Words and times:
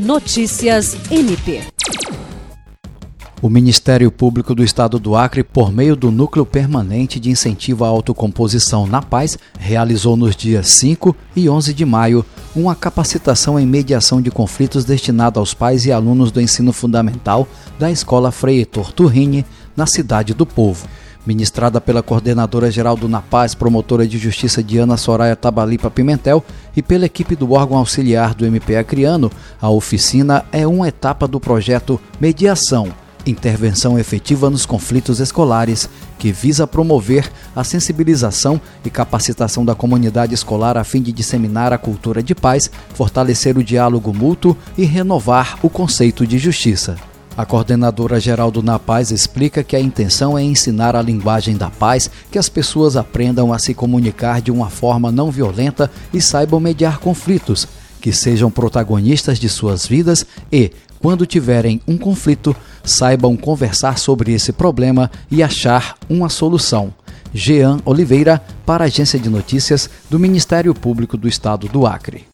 Notícias 0.00 0.96
MP. 1.10 1.60
O 3.42 3.50
Ministério 3.50 4.10
Público 4.10 4.54
do 4.54 4.64
Estado 4.64 4.98
do 4.98 5.14
Acre, 5.14 5.44
por 5.44 5.70
meio 5.70 5.94
do 5.94 6.10
Núcleo 6.10 6.46
Permanente 6.46 7.20
de 7.20 7.28
Incentivo 7.28 7.84
à 7.84 7.88
Autocomposição 7.88 8.86
na 8.86 9.02
Paz, 9.02 9.36
realizou 9.58 10.16
nos 10.16 10.34
dias 10.34 10.68
5 10.68 11.14
e 11.36 11.50
11 11.50 11.74
de 11.74 11.84
maio 11.84 12.24
uma 12.56 12.74
capacitação 12.74 13.60
em 13.60 13.66
mediação 13.66 14.22
de 14.22 14.30
conflitos 14.30 14.86
destinada 14.86 15.38
aos 15.38 15.52
pais 15.52 15.84
e 15.84 15.92
alunos 15.92 16.32
do 16.32 16.40
ensino 16.40 16.72
fundamental 16.72 17.46
da 17.78 17.90
Escola 17.90 18.32
Frei 18.32 18.56
Heitor 18.56 18.94
na 19.76 19.86
cidade 19.86 20.32
do 20.32 20.46
Povo. 20.46 20.88
Ministrada 21.26 21.80
pela 21.80 22.02
coordenadora 22.02 22.70
geral 22.70 22.96
do 22.96 23.08
NAPAZ, 23.08 23.54
promotora 23.54 24.06
de 24.06 24.18
justiça 24.18 24.62
Diana 24.62 24.96
Soraya 24.96 25.36
Tabalipa 25.36 25.90
Pimentel, 25.90 26.44
e 26.74 26.82
pela 26.82 27.06
equipe 27.06 27.36
do 27.36 27.52
órgão 27.52 27.78
auxiliar 27.78 28.34
do 28.34 28.46
MP 28.46 28.76
Acreano, 28.76 29.30
a 29.60 29.68
oficina 29.68 30.44
é 30.50 30.66
uma 30.66 30.88
etapa 30.88 31.28
do 31.28 31.38
projeto 31.38 32.00
Mediação 32.20 32.92
intervenção 33.26 33.98
efetiva 33.98 34.48
nos 34.48 34.64
conflitos 34.64 35.20
escolares, 35.20 35.88
que 36.18 36.32
visa 36.32 36.66
promover 36.66 37.30
a 37.54 37.64
sensibilização 37.64 38.60
e 38.84 38.90
capacitação 38.90 39.64
da 39.64 39.74
comunidade 39.74 40.34
escolar 40.34 40.76
a 40.76 40.84
fim 40.84 41.02
de 41.02 41.12
disseminar 41.12 41.72
a 41.72 41.78
cultura 41.78 42.22
de 42.22 42.34
paz, 42.34 42.70
fortalecer 42.94 43.56
o 43.56 43.64
diálogo 43.64 44.12
mútuo 44.12 44.56
e 44.76 44.84
renovar 44.84 45.58
o 45.62 45.70
conceito 45.70 46.26
de 46.26 46.38
justiça. 46.38 47.09
A 47.36 47.46
coordenadora 47.46 48.20
geral 48.20 48.50
do 48.50 48.62
NAPAZ 48.62 49.12
explica 49.12 49.62
que 49.62 49.76
a 49.76 49.80
intenção 49.80 50.36
é 50.36 50.42
ensinar 50.42 50.96
a 50.96 51.02
linguagem 51.02 51.56
da 51.56 51.70
paz, 51.70 52.10
que 52.30 52.38
as 52.38 52.48
pessoas 52.48 52.96
aprendam 52.96 53.52
a 53.52 53.58
se 53.58 53.72
comunicar 53.72 54.42
de 54.42 54.50
uma 54.50 54.68
forma 54.68 55.12
não 55.12 55.30
violenta 55.30 55.90
e 56.12 56.20
saibam 56.20 56.60
mediar 56.60 56.98
conflitos, 56.98 57.66
que 58.00 58.12
sejam 58.12 58.50
protagonistas 58.50 59.38
de 59.38 59.48
suas 59.48 59.86
vidas 59.86 60.26
e, 60.52 60.70
quando 61.00 61.24
tiverem 61.24 61.80
um 61.86 61.96
conflito, 61.96 62.54
saibam 62.84 63.36
conversar 63.36 63.98
sobre 63.98 64.32
esse 64.32 64.52
problema 64.52 65.10
e 65.30 65.42
achar 65.42 65.96
uma 66.08 66.28
solução. 66.28 66.92
Jean 67.32 67.78
Oliveira, 67.84 68.42
para 68.66 68.84
a 68.84 68.86
Agência 68.86 69.18
de 69.18 69.30
Notícias 69.30 69.88
do 70.10 70.18
Ministério 70.18 70.74
Público 70.74 71.16
do 71.16 71.28
Estado 71.28 71.68
do 71.68 71.86
Acre. 71.86 72.26